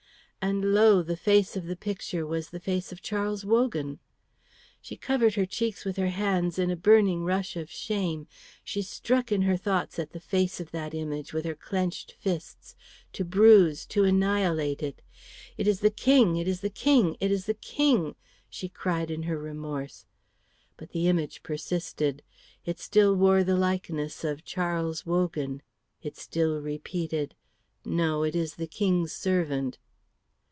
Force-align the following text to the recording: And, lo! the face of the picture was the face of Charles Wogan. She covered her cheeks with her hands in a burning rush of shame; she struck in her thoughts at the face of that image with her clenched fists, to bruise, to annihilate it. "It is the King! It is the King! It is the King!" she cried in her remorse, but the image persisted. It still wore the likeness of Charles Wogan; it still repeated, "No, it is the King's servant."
And, 0.43 0.73
lo! 0.73 1.03
the 1.03 1.15
face 1.15 1.55
of 1.55 1.67
the 1.67 1.75
picture 1.75 2.25
was 2.25 2.49
the 2.49 2.59
face 2.59 2.91
of 2.91 3.03
Charles 3.03 3.45
Wogan. 3.45 3.99
She 4.81 4.97
covered 4.97 5.35
her 5.35 5.45
cheeks 5.45 5.85
with 5.85 5.97
her 5.97 6.09
hands 6.09 6.57
in 6.57 6.71
a 6.71 6.75
burning 6.75 7.23
rush 7.23 7.55
of 7.55 7.69
shame; 7.69 8.25
she 8.63 8.81
struck 8.81 9.31
in 9.31 9.43
her 9.43 9.55
thoughts 9.55 9.99
at 9.99 10.13
the 10.13 10.19
face 10.19 10.59
of 10.59 10.71
that 10.71 10.95
image 10.95 11.31
with 11.31 11.45
her 11.45 11.53
clenched 11.53 12.13
fists, 12.13 12.75
to 13.13 13.23
bruise, 13.23 13.85
to 13.85 14.03
annihilate 14.03 14.81
it. 14.81 15.03
"It 15.59 15.67
is 15.67 15.81
the 15.81 15.91
King! 15.91 16.37
It 16.37 16.47
is 16.47 16.61
the 16.61 16.71
King! 16.71 17.17
It 17.19 17.31
is 17.31 17.45
the 17.45 17.53
King!" 17.53 18.15
she 18.49 18.67
cried 18.67 19.11
in 19.11 19.21
her 19.23 19.37
remorse, 19.37 20.07
but 20.75 20.89
the 20.89 21.07
image 21.07 21.43
persisted. 21.43 22.23
It 22.65 22.79
still 22.79 23.13
wore 23.15 23.43
the 23.43 23.55
likeness 23.55 24.23
of 24.23 24.43
Charles 24.43 25.05
Wogan; 25.05 25.61
it 26.01 26.17
still 26.17 26.59
repeated, 26.61 27.35
"No, 27.85 28.23
it 28.23 28.35
is 28.35 28.55
the 28.55 28.65
King's 28.65 29.13
servant." 29.13 29.77